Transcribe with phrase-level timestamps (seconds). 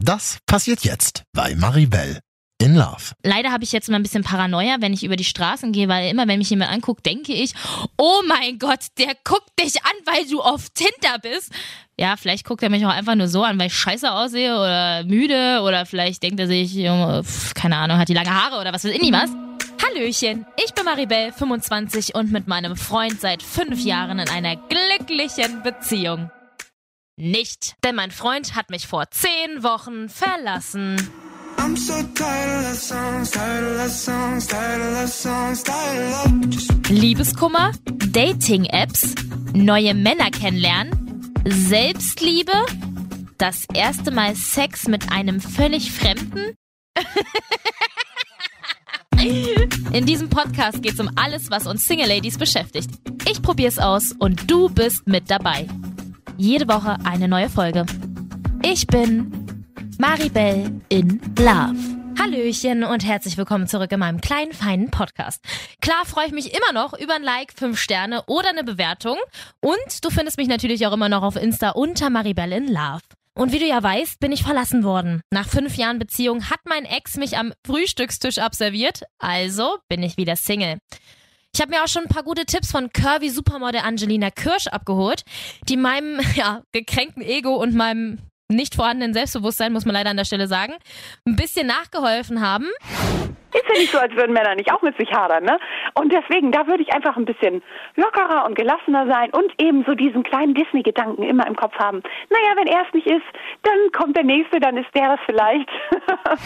[0.00, 2.20] Das passiert jetzt bei Maribel
[2.60, 3.14] in Love.
[3.24, 6.08] Leider habe ich jetzt mal ein bisschen Paranoia, wenn ich über die Straßen gehe, weil
[6.10, 7.52] immer, wenn mich jemand anguckt, denke ich,
[7.96, 11.52] oh mein Gott, der guckt dich an, weil du auf Tinder bist.
[11.98, 15.02] Ja, vielleicht guckt er mich auch einfach nur so an, weil ich scheiße aussehe oder
[15.02, 18.84] müde oder vielleicht denkt er sich, pf, keine Ahnung, hat die lange Haare oder was
[18.84, 19.30] weiß ich nicht was.
[19.84, 25.62] Hallöchen, ich bin Maribel, 25 und mit meinem Freund seit fünf Jahren in einer glücklichen
[25.64, 26.30] Beziehung.
[27.20, 30.94] Nicht, denn mein Freund hat mich vor zehn Wochen verlassen.
[31.56, 36.26] I'm so tired of songs, tired of songs, tired of songs, tired of
[36.88, 37.72] Liebeskummer,
[38.12, 39.16] Dating-Apps,
[39.52, 42.52] neue Männer kennenlernen, Selbstliebe,
[43.36, 46.54] das erste Mal Sex mit einem völlig Fremden.
[49.92, 52.90] In diesem Podcast geht es um alles, was uns Single Ladies beschäftigt.
[53.28, 55.66] Ich probier's aus und du bist mit dabei.
[56.40, 57.84] Jede Woche eine neue Folge.
[58.62, 59.66] Ich bin
[59.98, 61.74] Maribel in Love.
[62.16, 65.42] Hallöchen und herzlich willkommen zurück in meinem kleinen, feinen Podcast.
[65.80, 69.16] Klar freue ich mich immer noch über ein Like, 5 Sterne oder eine Bewertung.
[69.60, 73.02] Und du findest mich natürlich auch immer noch auf Insta unter Maribel in Love.
[73.34, 75.22] Und wie du ja weißt, bin ich verlassen worden.
[75.32, 80.36] Nach fünf Jahren Beziehung hat mein Ex mich am Frühstückstisch abserviert, also bin ich wieder
[80.36, 80.78] Single.
[81.58, 85.24] Ich habe mir auch schon ein paar gute Tipps von Curvy Supermodel Angelina Kirsch abgeholt,
[85.68, 90.24] die meinem ja, gekränkten Ego und meinem nicht vorhandenen Selbstbewusstsein, muss man leider an der
[90.24, 90.74] Stelle sagen,
[91.26, 92.66] ein bisschen nachgeholfen haben.
[93.52, 95.58] Ist ja nicht so, als würden Männer nicht auch mit sich hadern, ne?
[95.94, 97.60] Und deswegen, da würde ich einfach ein bisschen
[97.96, 102.04] lockerer und gelassener sein und eben so diesen kleinen Disney-Gedanken immer im Kopf haben.
[102.30, 103.26] Naja, wenn er es nicht ist,
[103.64, 105.68] dann kommt der Nächste, dann ist der es vielleicht.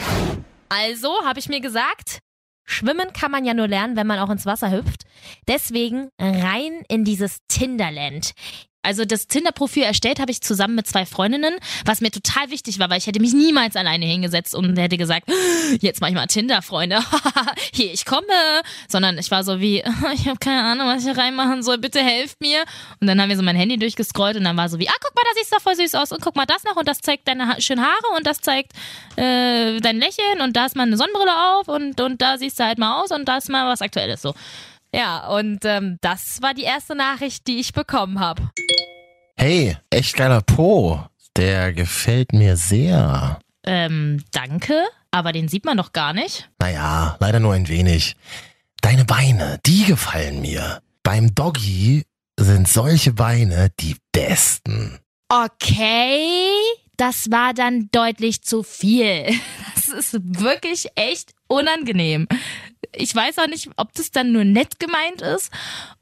[0.70, 2.22] also habe ich mir gesagt,
[2.64, 5.04] Schwimmen kann man ja nur lernen, wenn man auch ins Wasser hüpft.
[5.48, 8.32] Deswegen rein in dieses Tinderland.
[8.82, 12.90] Also das Tinder-Profil erstellt habe ich zusammen mit zwei Freundinnen, was mir total wichtig war,
[12.90, 15.30] weil ich hätte mich niemals alleine hingesetzt und hätte gesagt,
[15.80, 17.00] jetzt mach ich mal Tinder, Freunde,
[17.72, 18.22] hier, ich komme.
[18.88, 22.00] Sondern ich war so wie, ich habe keine Ahnung, was ich hier reinmachen soll, bitte
[22.00, 22.64] helft mir.
[23.00, 25.14] Und dann haben wir so mein Handy durchgescrollt und dann war so wie, ah, guck
[25.14, 27.28] mal, da siehst du voll süß aus und guck mal das noch und das zeigt
[27.28, 28.72] deine ha schönen Haare und das zeigt
[29.16, 32.64] äh, dein Lächeln und da ist mal eine Sonnenbrille auf und, und da siehst du
[32.64, 34.34] halt mal aus und da ist mal was Aktuelles so.
[34.94, 38.50] Ja, und ähm, das war die erste Nachricht, die ich bekommen habe.
[39.36, 41.00] Hey, echt geiler Po.
[41.36, 43.40] Der gefällt mir sehr.
[43.64, 46.50] Ähm, danke, aber den sieht man doch gar nicht.
[46.58, 48.16] Naja, leider nur ein wenig.
[48.82, 50.82] Deine Beine, die gefallen mir.
[51.02, 52.04] Beim Doggy
[52.38, 54.98] sind solche Beine die besten.
[55.28, 56.50] Okay,
[56.98, 59.26] das war dann deutlich zu viel.
[59.74, 62.28] Das ist wirklich echt unangenehm
[62.94, 65.50] ich weiß auch nicht, ob das dann nur nett gemeint ist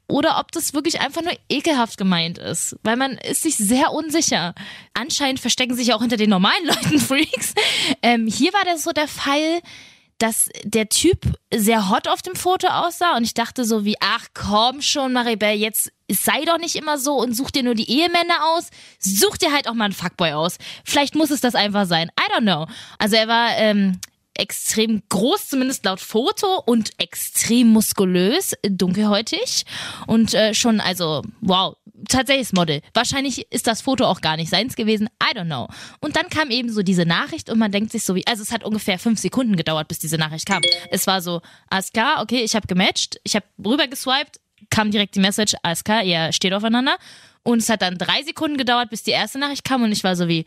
[0.07, 4.53] oder ob das wirklich einfach nur ekelhaft gemeint ist, weil man ist sich sehr unsicher.
[4.93, 7.53] Anscheinend verstecken sich auch hinter den normalen Leuten Freaks.
[8.01, 9.61] Ähm, hier war das so der Fall,
[10.21, 14.27] dass der Typ sehr hot auf dem Foto aussah und ich dachte so wie, ach
[14.35, 18.45] komm schon, Maribel, jetzt sei doch nicht immer so und such dir nur die Ehemänner
[18.53, 18.69] aus,
[18.99, 20.57] such dir halt auch mal einen Fuckboy aus.
[20.83, 22.11] Vielleicht muss es das einfach sein.
[22.19, 22.67] I don't know.
[22.99, 23.99] Also er war ähm,
[24.41, 29.65] extrem groß, zumindest laut Foto, und extrem muskulös, dunkelhäutig
[30.07, 31.75] und äh, schon, also, wow,
[32.09, 32.81] tatsächlich Model.
[32.93, 35.67] Wahrscheinlich ist das Foto auch gar nicht seins gewesen, I don't know.
[35.99, 38.51] Und dann kam eben so diese Nachricht und man denkt sich so wie, also es
[38.51, 40.61] hat ungefähr fünf Sekunden gedauert, bis diese Nachricht kam.
[40.89, 44.39] Es war so, alles klar, okay, ich habe gematcht, ich habe rüber geswiped,
[44.71, 46.97] kam direkt die Message, alles klar, ihr steht aufeinander.
[47.43, 50.15] Und es hat dann drei Sekunden gedauert, bis die erste Nachricht kam und ich war
[50.15, 50.45] so wie,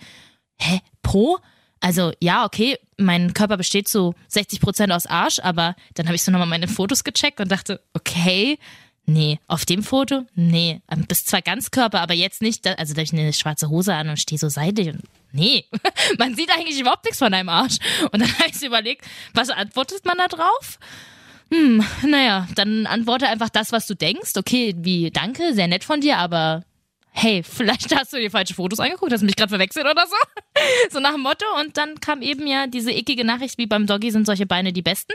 [0.58, 1.38] hä, Pro?
[1.84, 6.22] Also ja, okay, mein Körper besteht zu 60 Prozent aus Arsch, aber dann habe ich
[6.22, 8.58] so nochmal meine Fotos gecheckt und dachte, okay,
[9.04, 13.02] nee, auf dem Foto, nee, ähm, bist zwar Ganzkörper, aber jetzt nicht, also da habe
[13.02, 15.02] ich eine schwarze Hose an und stehe so seitlich und
[15.32, 15.66] nee,
[16.18, 17.76] man sieht eigentlich überhaupt nichts von deinem Arsch.
[18.12, 20.78] Und dann habe ich so überlegt, was antwortet man da drauf?
[21.52, 24.32] Hm, naja, dann antworte einfach das, was du denkst.
[24.38, 26.64] Okay, wie, danke, sehr nett von dir, aber
[27.16, 30.16] hey, vielleicht hast du dir falsche Fotos angeguckt, hast mich gerade verwechselt oder so.
[30.90, 31.46] so nach dem Motto.
[31.60, 34.82] Und dann kam eben ja diese eckige Nachricht, wie beim Doggy sind solche Beine die
[34.82, 35.12] besten.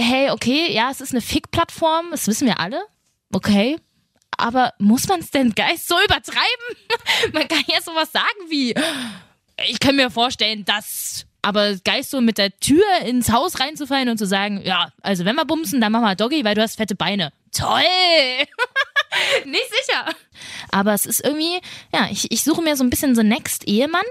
[0.00, 2.80] Hey, okay, ja, es ist eine Fick-Plattform, das wissen wir alle.
[3.32, 3.78] Okay.
[4.38, 6.76] Aber muss man es denn Geist so übertreiben?
[7.32, 8.72] man kann ja sowas sagen wie,
[9.68, 14.18] ich kann mir vorstellen, dass aber Geist so mit der Tür ins Haus reinzufallen und
[14.18, 16.94] zu sagen, ja, also wenn wir bumsen, dann machen wir Doggy, weil du hast fette
[16.94, 17.32] Beine.
[17.52, 17.82] Toll!
[19.44, 20.06] Nicht sicher.
[20.70, 21.60] Aber es ist irgendwie,
[21.92, 24.04] ja, ich, ich suche mir so ein bisschen so Next Ehemann,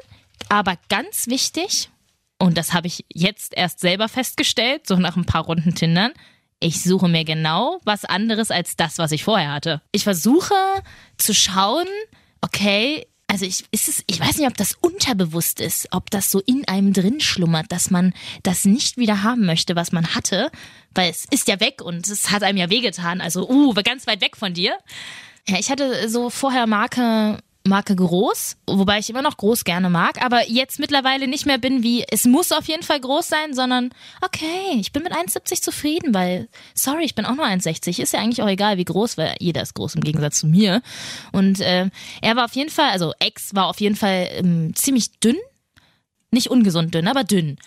[0.50, 1.90] aber ganz wichtig,
[2.38, 6.14] und das habe ich jetzt erst selber festgestellt, so nach ein paar Runden Tindern,
[6.60, 9.82] ich suche mir genau was anderes als das, was ich vorher hatte.
[9.92, 10.56] Ich versuche
[11.18, 11.88] zu schauen,
[12.42, 16.40] okay, also ich, ist es, ich weiß nicht, ob das unterbewusst ist, ob das so
[16.40, 20.52] in einem drin schlummert, dass man das nicht wieder haben möchte, was man hatte,
[20.96, 23.22] weil es ist ja weg und es hat einem ja wehgetan.
[23.22, 24.76] Also, uh, war ganz weit weg von dir.
[25.48, 27.38] Ja, ich hatte so vorher Marke
[27.70, 31.84] Marke groß, wobei ich immer noch groß gerne mag, aber jetzt mittlerweile nicht mehr bin
[31.84, 36.14] wie, es muss auf jeden Fall groß sein, sondern okay, ich bin mit 1,70 zufrieden,
[36.14, 39.36] weil, sorry, ich bin auch nur 1,60, ist ja eigentlich auch egal, wie groß, weil
[39.40, 40.82] jeder ist groß im Gegensatz zu mir.
[41.32, 41.90] Und äh,
[42.22, 45.38] er war auf jeden Fall, also Ex war auf jeden Fall ähm, ziemlich dünn,
[46.32, 47.58] nicht ungesund dünn, aber dünn.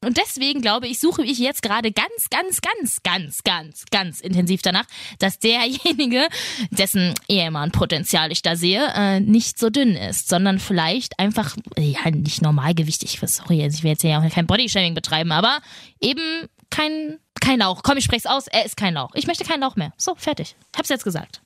[0.00, 4.62] Und deswegen glaube ich, suche ich jetzt gerade ganz, ganz, ganz, ganz, ganz, ganz intensiv
[4.62, 4.84] danach,
[5.18, 6.28] dass derjenige,
[6.70, 12.42] dessen Ehemann-Potenzial ich da sehe, äh, nicht so dünn ist, sondern vielleicht einfach, ja, nicht
[12.42, 13.18] normalgewichtig.
[13.24, 15.58] Sorry, also ich will jetzt ja auch kein Bodyshaming betreiben, aber
[16.00, 17.82] eben kein, kein Lauch.
[17.82, 19.10] Komm, ich spreche es aus, er ist kein Lauch.
[19.14, 19.92] Ich möchte keinen Lauch mehr.
[19.96, 20.54] So, fertig.
[20.76, 21.40] Hab's jetzt gesagt.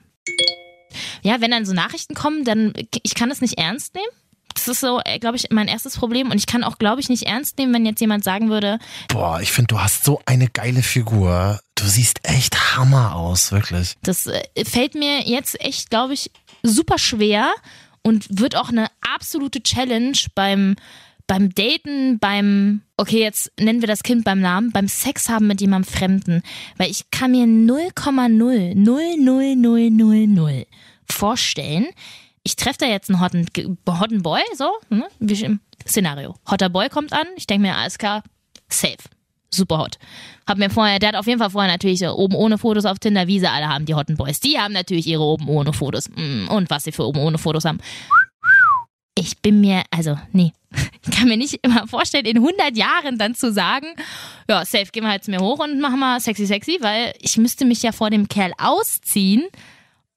[1.23, 4.22] Ja, wenn dann so Nachrichten kommen, dann, ich kann das nicht ernst nehmen
[4.55, 6.31] das ist so, äh, glaube ich, mein erstes Problem.
[6.31, 8.79] Und ich kann auch, glaube ich, nicht ernst nehmen, wenn jetzt jemand sagen würde.
[9.09, 11.61] Boah, ich finde, du hast so eine geile Figur.
[11.75, 13.97] Du siehst echt Hammer aus, wirklich.
[14.03, 16.31] Das äh, fällt mir jetzt echt, glaube ich,
[16.63, 17.51] super schwer
[18.03, 20.77] und wird auch eine absolute Challenge beim
[21.29, 25.61] beim Daten, beim, okay, jetzt nennen wir das Kind beim Namen, beim Sex haben mit
[25.61, 26.43] jemandem Fremden.
[26.77, 30.67] Weil ich kann mir 0,0, 00000
[31.09, 31.87] vorstellen,
[32.45, 33.47] ich treffe da jetzt einen hotten,
[33.89, 35.07] hotten Boy, so, ne?
[35.19, 36.35] wie im Szenario.
[36.51, 38.23] Hotter Boy kommt an, ich denke mir, alles klar,
[38.69, 38.99] safe.
[39.55, 39.99] Super hot.
[40.49, 43.27] Hab mir vorher, der hat auf jeden Fall vorher natürlich oben ohne Fotos auf Tinder,
[43.27, 44.41] wie sie alle haben, die Hotten Boys.
[44.41, 46.09] Die haben natürlich ihre oben ohne Fotos.
[46.09, 47.79] Mm, und was sie für oben ohne Fotos haben.
[49.15, 50.53] Ich bin mir, also, nee.
[51.05, 53.89] Ich kann mir nicht immer vorstellen, in 100 Jahren dann zu sagen,
[54.49, 57.65] ja, safe, geh mal jetzt mir hoch und mach mal sexy, sexy, weil ich müsste
[57.65, 59.49] mich ja vor dem Kerl ausziehen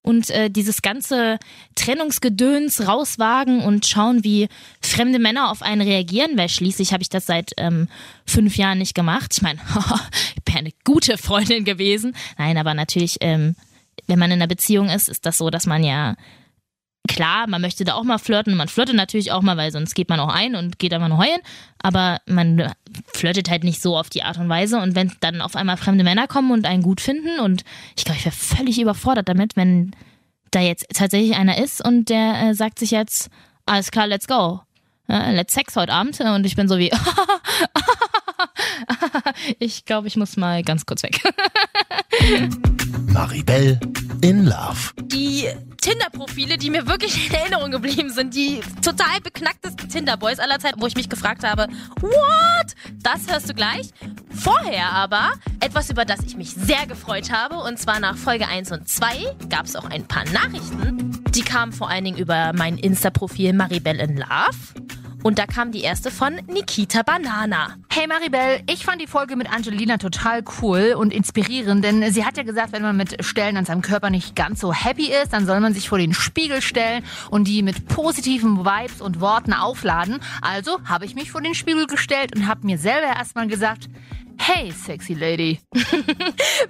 [0.05, 1.39] und äh, dieses ganze
[1.73, 4.47] Trennungsgedöns rauswagen und schauen, wie
[4.79, 7.87] fremde Männer auf einen reagieren, weil schließlich habe ich das seit ähm,
[8.25, 9.31] fünf Jahren nicht gemacht.
[9.33, 9.59] Ich meine,
[10.35, 12.15] ich bin eine gute Freundin gewesen.
[12.37, 13.55] Nein, aber natürlich, ähm,
[14.05, 16.15] wenn man in einer Beziehung ist, ist das so, dass man ja
[17.07, 18.55] klar, man möchte da auch mal flirten.
[18.55, 21.17] Man flirtet natürlich auch mal, weil sonst geht man auch ein und geht einfach nur
[21.17, 21.41] heulen.
[21.79, 22.73] Aber man
[23.13, 24.79] flirtet halt nicht so auf die Art und Weise.
[24.79, 27.63] Und wenn dann auf einmal fremde Männer kommen und einen gut finden und
[27.95, 29.91] ich glaube, ich wäre völlig überfordert damit, wenn
[30.51, 33.29] da jetzt tatsächlich einer ist und der äh, sagt sich jetzt,
[33.65, 34.61] alles klar, let's go.
[35.07, 36.19] Let's Sex heute Abend.
[36.19, 36.91] Und ich bin so wie,
[39.59, 41.21] ich glaube, ich muss mal ganz kurz weg.
[43.15, 43.79] Maribel
[44.19, 44.91] in Love.
[45.03, 45.47] Die
[45.79, 50.87] Tinder-Profile, die mir wirklich in Erinnerung geblieben sind, die total beknacktesten Tinder-Boys aller Zeiten, wo
[50.87, 51.69] ich mich gefragt habe,
[52.01, 52.75] what?
[53.01, 53.91] Das hörst du gleich.
[54.31, 55.31] Vorher aber
[55.61, 59.37] etwas, über das ich mich sehr gefreut habe, und zwar nach Folge 1 und 2
[59.47, 61.23] gab es auch ein paar Nachrichten.
[61.29, 65.04] Die kamen vor allen Dingen über mein Insta-Profil Maribel in Love.
[65.25, 67.77] Und da kam die erste von Nikita Banana.
[67.91, 72.37] Hey Maribel, ich fand die Folge mit Angelina total cool und inspirierend, denn sie hat
[72.37, 75.47] ja gesagt, wenn man mit Stellen an seinem Körper nicht ganz so happy ist, dann
[75.47, 80.19] soll man sich vor den Spiegel stellen und die mit positiven Vibes und Worten aufladen.
[80.43, 83.89] Also habe ich mich vor den Spiegel gestellt und habe mir selber erstmal gesagt,
[84.37, 85.59] Hey, sexy Lady.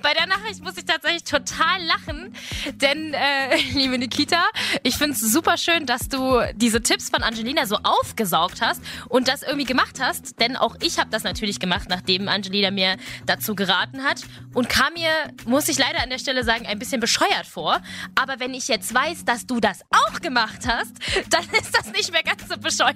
[0.01, 2.33] Bei der Nachricht muss ich tatsächlich total lachen,
[2.75, 4.43] denn, äh, liebe Nikita,
[4.83, 9.27] ich finde es super schön, dass du diese Tipps von Angelina so aufgesaugt hast und
[9.27, 13.55] das irgendwie gemacht hast, denn auch ich habe das natürlich gemacht, nachdem Angelina mir dazu
[13.55, 14.21] geraten hat
[14.53, 15.09] und kam mir,
[15.45, 17.81] muss ich leider an der Stelle sagen, ein bisschen bescheuert vor.
[18.15, 20.93] Aber wenn ich jetzt weiß, dass du das auch gemacht hast,
[21.29, 22.95] dann ist das nicht mehr ganz so bescheuert.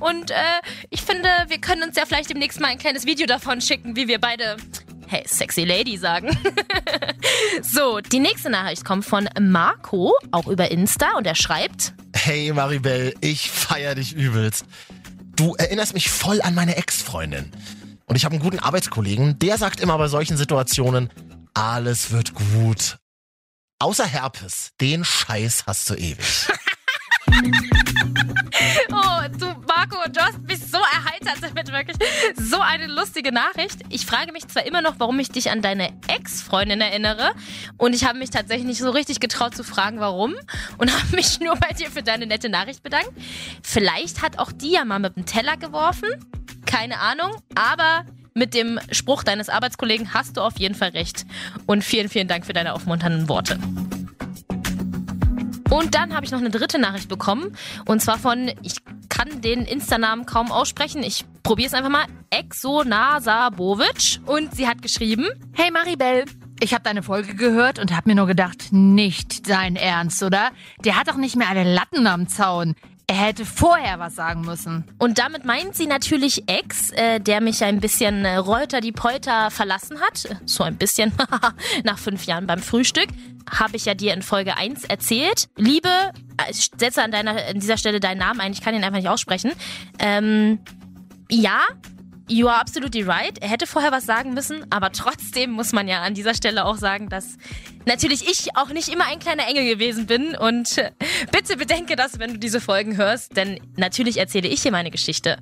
[0.00, 0.34] Und äh,
[0.90, 4.08] ich finde, wir können uns ja vielleicht demnächst mal ein kleines Video davon schicken, wie
[4.08, 4.56] wir beide
[5.12, 6.30] Hey, sexy Lady sagen.
[7.62, 13.14] so, die nächste Nachricht kommt von Marco, auch über Insta, und er schreibt: Hey Maribel,
[13.20, 14.64] ich feier dich übelst.
[15.36, 17.52] Du erinnerst mich voll an meine Ex-Freundin.
[18.06, 21.10] Und ich habe einen guten Arbeitskollegen, der sagt immer bei solchen Situationen,
[21.52, 22.96] alles wird gut.
[23.80, 26.48] Außer Herpes, den Scheiß hast du ewig.
[28.92, 29.96] Oh, du Marco,
[30.46, 30.61] mich so erheitert
[31.54, 31.96] damit, wirklich.
[32.36, 33.80] So eine lustige Nachricht.
[33.88, 37.32] Ich frage mich zwar immer noch, warum ich dich an deine Ex-Freundin erinnere.
[37.78, 40.34] Und ich habe mich tatsächlich nicht so richtig getraut zu fragen, warum.
[40.78, 43.10] Und habe mich nur bei dir für deine nette Nachricht bedankt.
[43.62, 46.08] Vielleicht hat auch die ja mal mit dem Teller geworfen.
[46.66, 47.32] Keine Ahnung.
[47.54, 51.26] Aber mit dem Spruch deines Arbeitskollegen hast du auf jeden Fall recht.
[51.66, 53.58] Und vielen, vielen Dank für deine aufmunternden Worte.
[55.70, 57.56] Und dann habe ich noch eine dritte Nachricht bekommen.
[57.86, 58.76] Und zwar von, ich
[59.08, 61.02] kann den Insta-Namen kaum aussprechen.
[61.02, 62.06] Ich probiere es einfach mal.
[62.30, 64.20] Exonasabovic.
[64.26, 66.24] Und sie hat geschrieben: Hey Maribel,
[66.60, 70.50] ich habe deine Folge gehört und habe mir nur gedacht, nicht dein Ernst, oder?
[70.84, 72.74] Der hat doch nicht mehr alle Latten am Zaun.
[73.08, 74.84] er hätte vorher was sagen müssen.
[74.98, 79.50] Und damit meint sie natürlich Ex, äh, der mich ein bisschen äh, Reuter die Polter
[79.50, 80.38] verlassen hat.
[80.46, 81.12] So ein bisschen
[81.84, 83.08] nach fünf Jahren beim Frühstück.
[83.50, 85.48] Habe ich ja dir in Folge 1 erzählt.
[85.56, 88.84] Liebe, äh, ich setze an, deiner, an dieser Stelle deinen Namen ein, ich kann ihn
[88.84, 89.50] einfach nicht aussprechen.
[89.98, 90.60] Ähm,
[91.32, 91.60] ja,
[92.28, 93.36] You are absolutely right.
[93.42, 96.76] Er hätte vorher was sagen müssen, aber trotzdem muss man ja an dieser Stelle auch
[96.76, 97.36] sagen, dass
[97.86, 100.36] natürlich ich auch nicht immer ein kleiner Engel gewesen bin.
[100.36, 100.92] Und äh,
[101.30, 105.38] bitte bedenke das, wenn du diese Folgen hörst, denn natürlich erzähle ich hier meine Geschichte.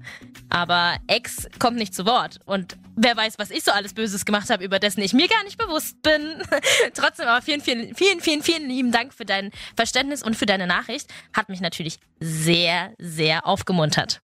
[0.49, 2.39] Aber Ex kommt nicht zu Wort.
[2.47, 5.45] Und wer weiß, was ich so alles Böses gemacht habe, über dessen ich mir gar
[5.45, 6.43] nicht bewusst bin.
[6.95, 10.67] trotzdem aber vielen, vielen, vielen, vielen, vielen lieben Dank für dein Verständnis und für deine
[10.67, 11.09] Nachricht.
[11.33, 14.21] Hat mich natürlich sehr, sehr aufgemuntert.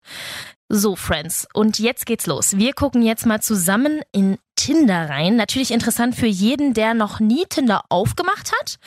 [0.67, 2.57] So, Friends, und jetzt geht's los.
[2.57, 5.35] Wir gucken jetzt mal zusammen in Tinder rein.
[5.35, 8.77] Natürlich interessant für jeden, der noch nie Tinder aufgemacht hat.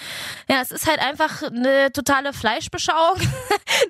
[0.49, 3.21] Ja, es ist halt einfach eine totale Fleischbeschauung.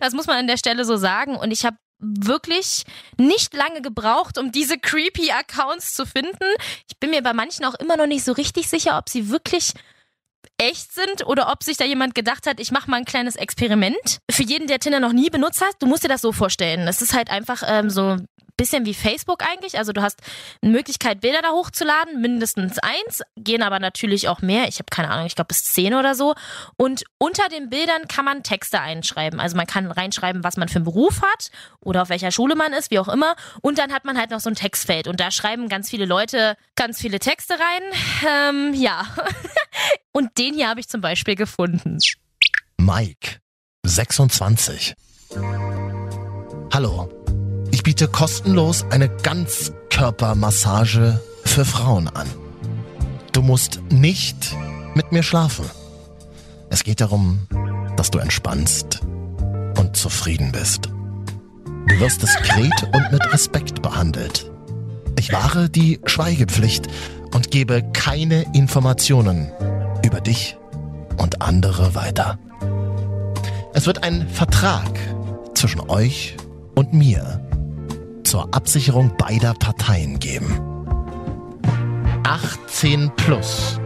[0.01, 1.35] Das muss man an der Stelle so sagen.
[1.37, 2.85] Und ich habe wirklich
[3.17, 6.45] nicht lange gebraucht, um diese creepy Accounts zu finden.
[6.89, 9.73] Ich bin mir bei manchen auch immer noch nicht so richtig sicher, ob sie wirklich
[10.59, 14.19] echt sind oder ob sich da jemand gedacht hat, ich mache mal ein kleines Experiment.
[14.31, 16.87] Für jeden, der Tinder noch nie benutzt hat, du musst dir das so vorstellen.
[16.89, 18.17] Es ist halt einfach ähm, so
[18.59, 19.79] bisschen wie Facebook eigentlich.
[19.79, 20.21] Also du hast
[20.61, 24.69] eine Möglichkeit, Bilder da hochzuladen, mindestens eins, gehen aber natürlich auch mehr.
[24.69, 26.35] Ich habe keine Ahnung, ich glaube bis zehn oder so.
[26.77, 29.41] Und unter den Bildern kann man Texte einschreiben.
[29.41, 31.51] Also man kann reinschreiben, was man für einen Beruf hat
[31.81, 33.35] oder auf welcher Schule man ist, wie auch immer.
[33.63, 35.09] Und dann hat man halt noch so ein Textfeld.
[35.09, 37.83] Und da schreiben ganz viele Leute ganz viele Texte rein.
[38.29, 39.07] Ähm, ja.
[40.13, 41.99] Und den hier habe ich zum Beispiel gefunden.
[42.79, 43.39] Mike,
[43.85, 44.95] 26.
[46.73, 47.28] Hallo.
[47.99, 52.29] Biete kostenlos eine Ganzkörpermassage für Frauen an.
[53.33, 54.57] Du musst nicht
[54.95, 55.65] mit mir schlafen.
[56.71, 57.49] Es geht darum,
[57.97, 59.01] dass du entspannst
[59.81, 60.91] und zufrieden bist.
[61.89, 64.49] Du wirst diskret und mit Respekt behandelt.
[65.19, 66.87] Ich wahre die Schweigepflicht
[67.35, 69.51] und gebe keine Informationen
[70.05, 70.57] über dich
[71.17, 72.39] und andere weiter.
[73.75, 75.01] Es wird ein Vertrag
[75.55, 76.37] zwischen euch
[76.77, 77.48] und mir
[78.29, 80.85] zur Absicherung beider Parteien geben.
[82.25, 83.81] 18 plus.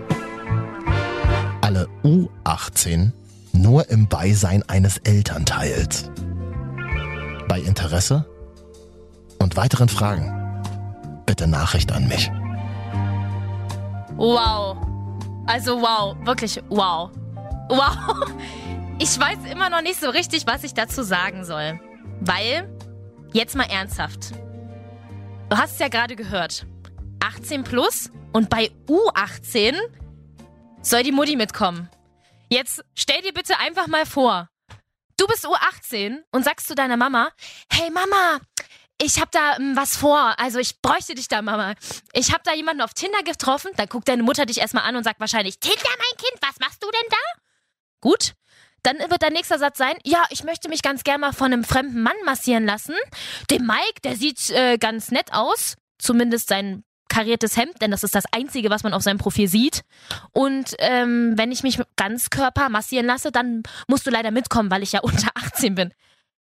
[1.60, 3.12] Alle U18
[3.52, 6.10] nur im Beisein eines Elternteils.
[7.46, 8.26] Bei Interesse
[9.38, 10.60] und weiteren Fragen
[11.24, 12.28] bitte Nachricht an mich.
[14.16, 14.76] Wow.
[15.46, 17.10] Also wow, wirklich wow.
[17.68, 18.28] Wow.
[18.98, 21.80] Ich weiß immer noch nicht so richtig, was ich dazu sagen soll.
[22.20, 22.68] Weil
[23.32, 24.32] Jetzt mal ernsthaft.
[25.48, 26.66] Du hast es ja gerade gehört.
[27.20, 29.74] 18 plus und bei U18
[30.82, 31.88] soll die Mutti mitkommen.
[32.50, 34.50] Jetzt stell dir bitte einfach mal vor,
[35.16, 37.30] du bist U18 und sagst zu deiner Mama,
[37.72, 38.40] hey Mama,
[39.00, 41.74] ich hab da ähm, was vor, also ich bräuchte dich da, Mama.
[42.12, 45.04] Ich hab da jemanden auf Tinder getroffen, dann guckt deine Mutter dich erstmal an und
[45.04, 47.40] sagt wahrscheinlich, Tinder, mein Kind, was machst du denn da?
[48.00, 48.34] Gut,
[48.82, 51.64] dann wird dein nächster Satz sein, ja, ich möchte mich ganz gerne mal von einem
[51.64, 52.94] fremden Mann massieren lassen.
[53.50, 55.76] Dem Mike, der sieht äh, ganz nett aus.
[55.98, 59.82] Zumindest sein kariertes Hemd, denn das ist das Einzige, was man auf seinem Profil sieht.
[60.32, 64.82] Und ähm, wenn ich mich ganz Körper massieren lasse, dann musst du leider mitkommen, weil
[64.82, 65.92] ich ja unter 18 bin.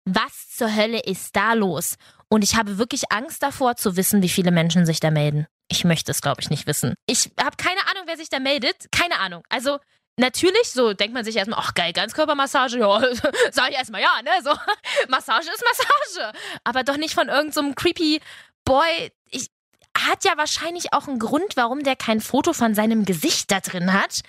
[0.05, 1.96] Was zur Hölle ist da los?
[2.29, 5.48] Und ich habe wirklich Angst davor zu wissen, wie viele Menschen sich da melden.
[5.69, 6.96] Ich möchte es, glaube ich, nicht wissen.
[7.05, 8.88] Ich habe keine Ahnung, wer sich da meldet.
[8.91, 9.43] Keine Ahnung.
[9.50, 9.79] Also
[10.19, 13.00] Natürlich, so denkt man sich erstmal, ach geil, Ganzkörpermassage, ja,
[13.51, 14.31] sag ich erstmal ja, ne?
[14.43, 14.50] So,
[15.09, 16.33] Massage ist Massage.
[16.63, 18.19] Aber doch nicht von irgendeinem so creepy
[18.65, 19.12] Boy.
[19.29, 19.50] Ich,
[19.97, 23.93] hat ja wahrscheinlich auch einen Grund, warum der kein Foto von seinem Gesicht da drin
[23.93, 24.21] hat.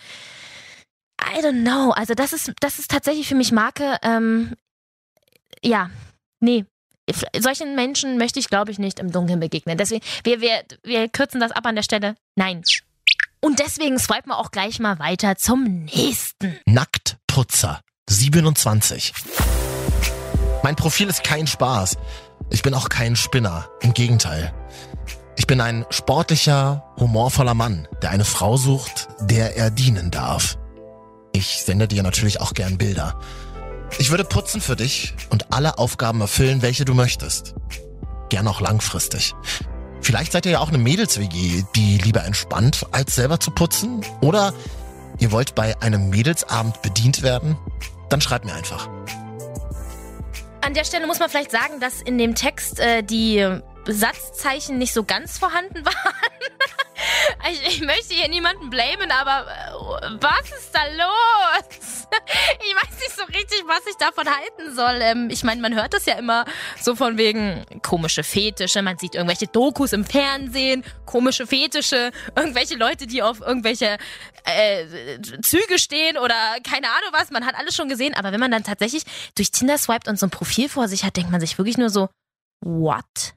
[1.21, 1.91] I don't know.
[1.91, 3.99] Also, das ist, das ist tatsächlich für mich Marke.
[4.03, 4.55] Ähm,
[5.63, 5.91] ja,
[6.41, 6.65] nee.
[7.39, 9.79] Solchen Menschen möchte ich, glaube ich, nicht im Dunkeln begegnen.
[9.79, 12.15] Deswegen, wir, wir, wir kürzen das ab an der Stelle.
[12.37, 12.63] Nein.
[13.41, 16.59] Und deswegen swipen wir auch gleich mal weiter zum nächsten.
[16.67, 19.13] Nacktputzer, 27.
[20.63, 21.97] Mein Profil ist kein Spaß.
[22.51, 23.69] Ich bin auch kein Spinner.
[23.81, 24.53] Im Gegenteil.
[25.37, 30.59] Ich bin ein sportlicher, humorvoller Mann, der eine Frau sucht, der er dienen darf.
[31.33, 33.21] Ich sende dir natürlich auch gern Bilder.
[33.99, 37.55] Ich würde putzen für dich und alle Aufgaben erfüllen, welche du möchtest.
[38.31, 39.35] Gern auch langfristig.
[40.01, 44.05] Vielleicht seid ihr ja auch eine Mädels-WG, die lieber entspannt, als selber zu putzen.
[44.21, 44.55] Oder
[45.19, 47.57] ihr wollt bei einem Mädelsabend bedient werden.
[48.09, 48.89] Dann schreibt mir einfach.
[50.61, 53.47] An der Stelle muss man vielleicht sagen, dass in dem Text äh, die
[53.87, 56.15] Satzzeichen nicht so ganz vorhanden waren.
[57.51, 62.09] Ich, ich, möchte hier niemanden blamen, aber äh, was ist da los?
[62.61, 65.01] ich weiß nicht so richtig, was ich davon halten soll.
[65.01, 66.45] Ähm, ich meine, man hört das ja immer
[66.81, 68.83] so von wegen komische Fetische.
[68.83, 73.99] Man sieht irgendwelche Dokus im Fernsehen, komische Fetische, irgendwelche Leute, die auf irgendwelche
[74.45, 77.31] äh, Züge stehen oder keine Ahnung was.
[77.31, 78.15] Man hat alles schon gesehen.
[78.15, 81.17] Aber wenn man dann tatsächlich durch Tinder swiped und so ein Profil vor sich hat,
[81.17, 82.09] denkt man sich wirklich nur so,
[82.61, 83.35] what?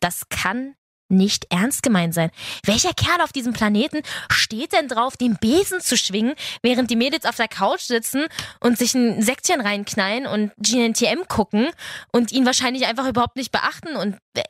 [0.00, 0.74] Das kann
[1.08, 2.30] nicht ernst gemeint sein.
[2.64, 7.24] Welcher Kerl auf diesem Planeten steht denn drauf, den Besen zu schwingen, während die Mädels
[7.24, 8.26] auf der Couch sitzen
[8.60, 11.70] und sich ein Säckchen reinknallen und GNTM gucken
[12.12, 14.42] und ihn wahrscheinlich einfach überhaupt nicht beachten und äh,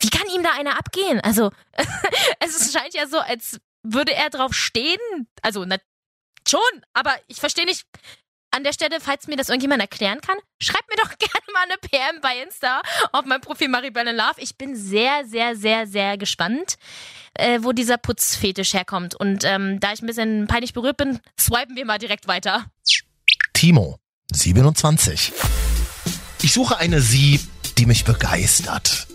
[0.00, 1.20] wie kann ihm da einer abgehen?
[1.20, 1.50] Also,
[2.40, 4.98] es scheint ja so, als würde er drauf stehen.
[5.40, 5.76] Also, na,
[6.46, 6.60] schon,
[6.92, 7.86] aber ich verstehe nicht,
[8.54, 11.76] an der Stelle, falls mir das irgendjemand erklären kann, schreibt mir doch gerne mal eine
[11.78, 12.82] PM bei Insta
[13.12, 14.34] auf mein Profil Maribel in Love.
[14.38, 16.76] Ich bin sehr, sehr, sehr, sehr gespannt,
[17.34, 19.14] äh, wo dieser Putzfetisch herkommt.
[19.14, 22.66] Und ähm, da ich ein bisschen peinlich berührt bin, swipen wir mal direkt weiter.
[23.52, 23.98] Timo,
[24.32, 25.32] 27.
[26.42, 27.40] Ich suche eine Sie,
[27.78, 29.08] die mich begeistert.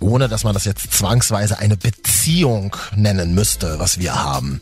[0.00, 4.60] Ohne dass man das jetzt zwangsweise eine Beziehung nennen müsste, was wir haben.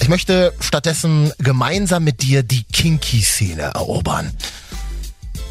[0.00, 4.32] Ich möchte stattdessen gemeinsam mit dir die Kinky-Szene erobern.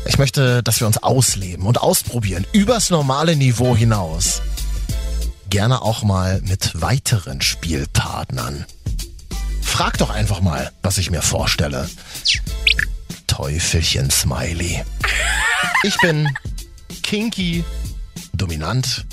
[0.06, 4.42] Ich möchte, dass wir uns ausleben und ausprobieren, übers normale Niveau hinaus.
[5.50, 8.66] Gerne auch mal mit weiteren Spielpartnern.
[9.62, 11.90] Frag doch einfach mal, was ich mir vorstelle.
[13.28, 14.84] Teufelchen Smiley.
[15.84, 16.28] Ich bin
[17.04, 17.64] kinky,
[18.34, 19.06] dominant,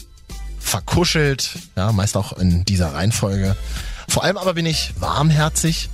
[0.59, 3.57] verkuschelt, ja, meist auch in dieser Reihenfolge.
[4.17, 5.91] Vor allem aber bin ich warmherzig,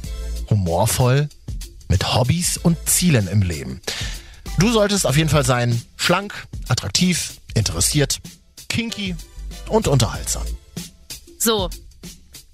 [0.48, 1.28] humorvoll,
[1.88, 3.80] mit Hobbys und Zielen im Leben.
[4.58, 8.20] Du solltest auf jeden Fall sein schlank, attraktiv, interessiert,
[8.68, 9.16] kinky
[9.68, 10.44] und unterhaltsam.
[11.36, 11.68] So,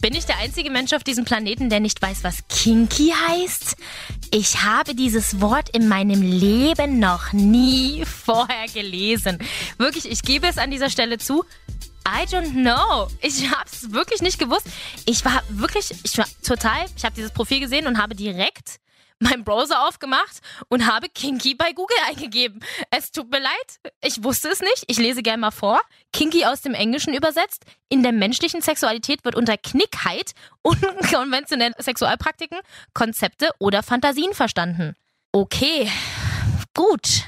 [0.00, 3.76] bin ich der einzige Mensch auf diesem Planeten, der nicht weiß, was kinky heißt?
[4.30, 9.37] Ich habe dieses Wort in meinem Leben noch nie vorher gelesen.
[9.76, 11.44] Wirklich, ich gebe es an dieser Stelle zu.
[12.10, 13.08] I don't know.
[13.20, 14.66] Ich habe es wirklich nicht gewusst.
[15.04, 18.80] Ich war wirklich, ich war total, ich habe dieses Profil gesehen und habe direkt
[19.20, 22.61] meinen Browser aufgemacht und habe Kinky bei Google eingegeben.
[22.90, 24.85] Es tut mir leid, ich wusste es nicht.
[24.87, 25.80] Ich lese gerne mal vor.
[26.12, 27.64] Kinky aus dem Englischen übersetzt.
[27.90, 32.59] In der menschlichen Sexualität wird unter Knickheit unkonventionelle Sexualpraktiken,
[32.94, 34.96] Konzepte oder Fantasien verstanden.
[35.33, 35.90] Okay,
[36.74, 37.24] gut.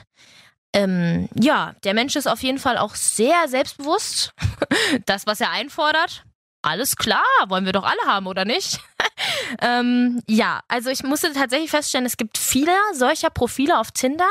[0.72, 4.32] Ähm, ja, der Mensch ist auf jeden Fall auch sehr selbstbewusst.
[5.06, 6.24] Das, was er einfordert,
[6.62, 8.80] alles klar, wollen wir doch alle haben, oder nicht?
[9.62, 14.28] ähm, ja, also ich musste tatsächlich feststellen, es gibt viele solcher Profile auf Tinder.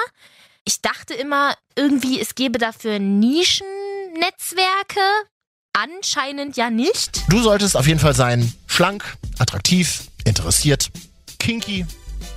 [0.66, 5.00] Ich dachte immer irgendwie, es gäbe dafür Nischennetzwerke.
[5.74, 7.24] Anscheinend ja nicht.
[7.30, 10.90] Du solltest auf jeden Fall sein schlank, attraktiv, interessiert,
[11.40, 11.86] kinky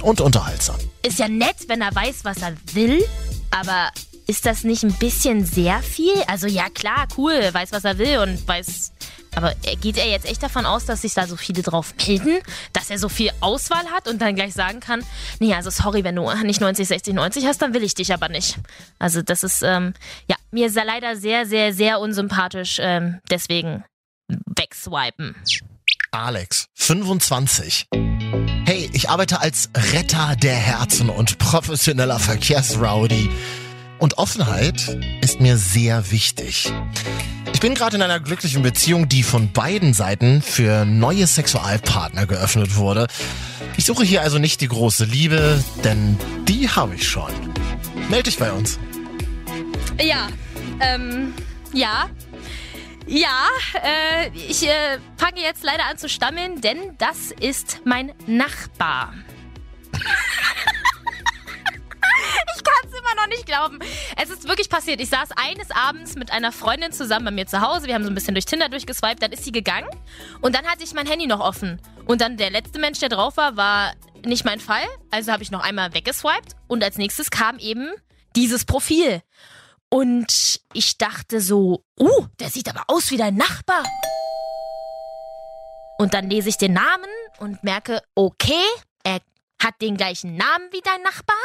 [0.00, 0.76] und unterhaltsam.
[1.02, 3.04] Ist ja nett, wenn er weiß, was er will,
[3.52, 3.90] aber
[4.26, 6.14] ist das nicht ein bisschen sehr viel?
[6.26, 8.92] Also ja, klar, cool, weiß, was er will und weiß.
[9.34, 12.40] Aber geht er jetzt echt davon aus, dass sich da so viele drauf melden,
[12.72, 15.02] dass er so viel Auswahl hat und dann gleich sagen kann,
[15.38, 18.28] nee, also sorry, wenn du nicht 90, 60, 90 hast, dann will ich dich aber
[18.28, 18.58] nicht.
[18.98, 19.94] Also das ist, ähm,
[20.28, 22.76] ja, mir ist er leider sehr, sehr, sehr unsympathisch.
[22.80, 23.84] Ähm, deswegen
[24.28, 25.34] wegswipen.
[26.10, 27.86] Alex, 25.
[28.94, 33.30] Ich arbeite als Retter der Herzen und professioneller Verkehrsrowdy.
[33.98, 36.70] Und Offenheit ist mir sehr wichtig.
[37.54, 42.76] Ich bin gerade in einer glücklichen Beziehung, die von beiden Seiten für neue Sexualpartner geöffnet
[42.76, 43.06] wurde.
[43.78, 47.32] Ich suche hier also nicht die große Liebe, denn die habe ich schon.
[48.10, 48.78] Meld dich bei uns.
[50.02, 50.28] Ja,
[50.80, 51.32] ähm,
[51.72, 52.10] ja.
[53.06, 53.48] Ja,
[53.82, 59.12] äh, ich äh, fange jetzt leider an zu stammeln, denn das ist mein Nachbar.
[62.56, 63.78] Ich kann es immer noch nicht glauben.
[64.16, 65.00] Es ist wirklich passiert.
[65.00, 67.86] Ich saß eines Abends mit einer Freundin zusammen bei mir zu Hause.
[67.86, 69.22] Wir haben so ein bisschen durch Tinder durchgeswiped.
[69.22, 69.88] Dann ist sie gegangen.
[70.40, 71.80] Und dann hatte ich mein Handy noch offen.
[72.06, 74.84] Und dann der letzte Mensch, der drauf war, war nicht mein Fall.
[75.10, 76.54] Also habe ich noch einmal weggeswiped.
[76.68, 77.90] Und als nächstes kam eben
[78.36, 79.22] dieses Profil.
[79.92, 83.84] Und ich dachte so, uh, der sieht aber aus wie dein Nachbar.
[85.98, 88.64] Und dann lese ich den Namen und merke, okay,
[89.04, 89.20] er
[89.62, 91.36] hat den gleichen Namen wie dein Nachbar.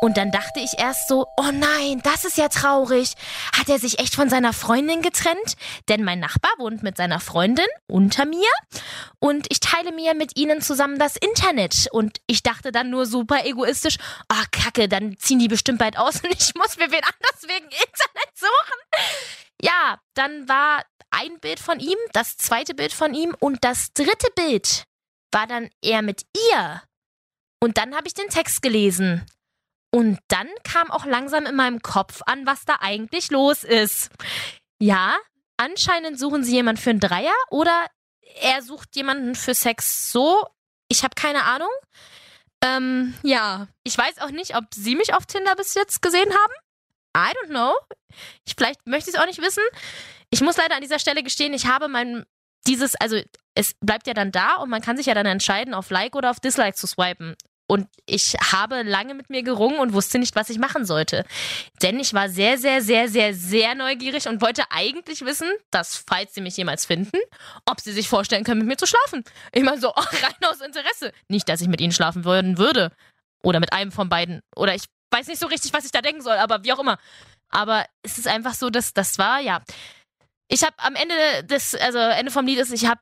[0.00, 3.14] Und dann dachte ich erst so, oh nein, das ist ja traurig.
[3.56, 5.56] Hat er sich echt von seiner Freundin getrennt?
[5.88, 8.48] Denn mein Nachbar wohnt mit seiner Freundin unter mir
[9.18, 11.88] und ich teile mir mit ihnen zusammen das Internet.
[11.90, 13.96] Und ich dachte dann nur super egoistisch,
[14.30, 17.66] oh Kacke, dann ziehen die bestimmt bald aus und ich muss mir wen anders wegen
[17.66, 18.80] Internet suchen.
[19.62, 24.28] Ja, dann war ein Bild von ihm, das zweite Bild von ihm und das dritte
[24.34, 24.84] Bild
[25.32, 26.82] war dann er mit ihr.
[27.60, 29.24] Und dann habe ich den Text gelesen.
[29.96, 34.10] Und dann kam auch langsam in meinem Kopf an, was da eigentlich los ist.
[34.78, 35.16] Ja,
[35.56, 37.86] anscheinend suchen sie jemanden für einen Dreier oder
[38.42, 40.46] er sucht jemanden für Sex so.
[40.88, 41.70] Ich habe keine Ahnung.
[42.62, 46.52] Ähm, ja, ich weiß auch nicht, ob sie mich auf Tinder bis jetzt gesehen haben.
[47.16, 47.72] I don't know.
[48.44, 49.62] Ich, vielleicht möchte ich es auch nicht wissen.
[50.28, 52.26] Ich muss leider an dieser Stelle gestehen, ich habe mein
[52.66, 53.18] dieses, also
[53.54, 56.30] es bleibt ja dann da und man kann sich ja dann entscheiden, auf Like oder
[56.30, 57.34] auf Dislike zu swipen.
[57.68, 61.24] Und ich habe lange mit mir gerungen und wusste nicht, was ich machen sollte.
[61.82, 66.34] Denn ich war sehr, sehr, sehr, sehr, sehr neugierig und wollte eigentlich wissen, dass, falls
[66.34, 67.18] sie mich jemals finden,
[67.64, 69.24] ob sie sich vorstellen können, mit mir zu schlafen.
[69.52, 71.12] Ich meine so, rein aus Interesse.
[71.28, 72.92] Nicht, dass ich mit ihnen schlafen würden würde.
[73.42, 74.40] Oder mit einem von beiden.
[74.54, 76.98] Oder ich weiß nicht so richtig, was ich da denken soll, aber wie auch immer.
[77.50, 79.62] Aber es ist einfach so, dass das war, ja.
[80.48, 83.00] Ich habe am Ende des, also Ende vom Lied ist, ich habe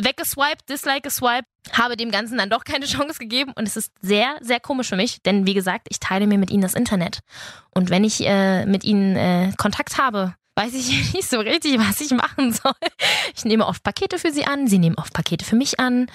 [0.00, 4.36] weggeswiped, dislike geswiped, habe dem Ganzen dann doch keine Chance gegeben und es ist sehr,
[4.40, 7.20] sehr komisch für mich, denn wie gesagt, ich teile mir mit ihnen das Internet.
[7.70, 12.00] Und wenn ich äh, mit ihnen äh, Kontakt habe, weiß ich nicht so richtig, was
[12.00, 12.72] ich machen soll.
[13.36, 16.06] Ich nehme oft Pakete für sie an, sie nehmen oft Pakete für mich an.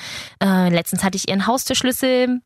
[0.43, 2.41] Äh, letztens hatte ich ihren Haustürschlüssel,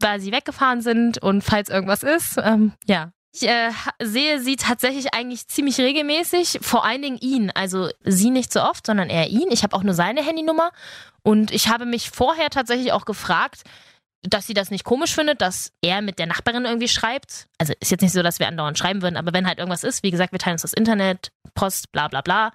[0.00, 3.10] weil sie weggefahren sind und falls irgendwas ist, ähm, ja,
[3.42, 3.70] ich äh,
[4.02, 7.50] sehe sie tatsächlich eigentlich ziemlich regelmäßig, vor allen Dingen ihn.
[7.54, 9.48] Also sie nicht so oft, sondern eher ihn.
[9.50, 10.70] Ich habe auch nur seine Handynummer
[11.22, 13.62] und ich habe mich vorher tatsächlich auch gefragt,
[14.22, 17.46] dass sie das nicht komisch findet, dass er mit der Nachbarin irgendwie schreibt.
[17.58, 20.02] Also ist jetzt nicht so, dass wir andauernd schreiben würden, aber wenn halt irgendwas ist,
[20.02, 22.52] wie gesagt, wir teilen uns das Internet, Post, bla bla bla.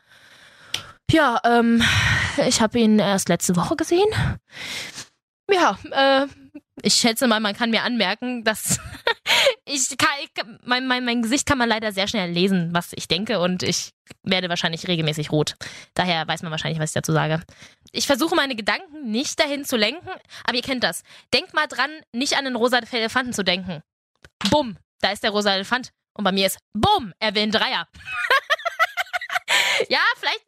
[1.10, 1.82] Ja, ähm,
[2.46, 4.10] ich habe ihn erst letzte Woche gesehen.
[5.50, 6.28] Ja, äh,
[6.84, 8.80] ich schätze mal, man kann mir anmerken, dass
[9.66, 13.40] ich kann, mein, mein, mein Gesicht kann man leider sehr schnell lesen, was ich denke
[13.40, 13.92] und ich
[14.22, 15.56] werde wahrscheinlich regelmäßig rot.
[15.94, 17.42] Daher weiß man wahrscheinlich, was ich dazu sage.
[17.94, 20.10] Ich versuche meine Gedanken nicht dahin zu lenken,
[20.44, 21.04] aber ihr kennt das.
[21.34, 23.82] Denkt mal dran, nicht an den rosa Elefanten zu denken.
[24.50, 25.92] Bumm, da ist der rosa Elefant.
[26.16, 27.88] Und bei mir ist Bumm, er will einen Dreier.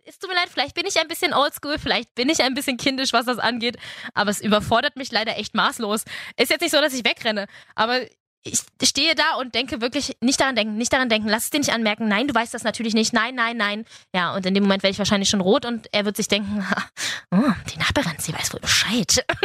[0.05, 2.77] es tut mir leid, vielleicht bin ich ein bisschen oldschool, vielleicht bin ich ein bisschen
[2.77, 3.77] kindisch, was das angeht,
[4.13, 6.03] aber es überfordert mich leider echt maßlos.
[6.37, 8.01] Ist jetzt nicht so, dass ich wegrenne, aber
[8.43, 11.57] ich stehe da und denke wirklich, nicht daran denken, nicht daran denken, lass es dir
[11.57, 13.85] nicht anmerken, nein, du weißt das natürlich nicht, nein, nein, nein.
[14.13, 16.63] Ja, und in dem Moment werde ich wahrscheinlich schon rot und er wird sich denken,
[17.31, 19.25] oh, die Nachbarin, sie weiß wohl Bescheid.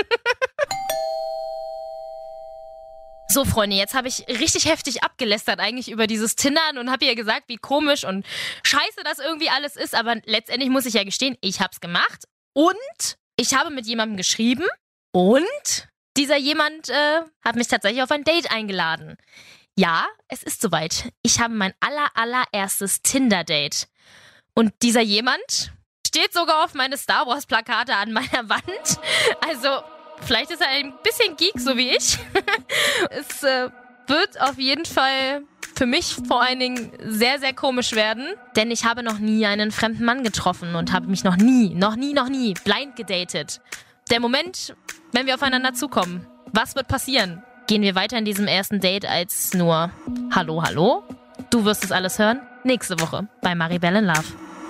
[3.31, 7.15] So, Freunde, jetzt habe ich richtig heftig abgelästert eigentlich über dieses Tindern und habe ihr
[7.15, 8.27] gesagt, wie komisch und
[8.65, 9.95] scheiße das irgendwie alles ist.
[9.95, 14.17] Aber letztendlich muss ich ja gestehen, ich habe es gemacht und ich habe mit jemandem
[14.17, 14.67] geschrieben
[15.13, 19.17] und dieser jemand äh, hat mich tatsächlich auf ein Date eingeladen.
[19.77, 21.13] Ja, es ist soweit.
[21.23, 23.87] Ich habe mein aller, allererstes Tinder-Date.
[24.55, 25.73] Und dieser jemand
[26.05, 28.99] steht sogar auf meine Star Wars-Plakate an meiner Wand.
[29.47, 29.85] Also,
[30.23, 32.19] vielleicht ist er ein bisschen Geek, so wie ich.
[33.11, 33.69] es äh,
[34.07, 35.43] wird auf jeden Fall
[35.75, 39.71] für mich vor allen Dingen sehr, sehr komisch werden, denn ich habe noch nie einen
[39.71, 43.61] fremden Mann getroffen und habe mich noch nie, noch nie, noch nie blind gedatet.
[44.11, 44.75] Der Moment,
[45.13, 47.43] wenn wir aufeinander zukommen, was wird passieren?
[47.67, 49.91] Gehen wir weiter in diesem ersten Date als nur
[50.35, 51.05] Hallo, hallo?
[51.51, 54.50] Du wirst es alles hören nächste Woche bei Maribel in Love.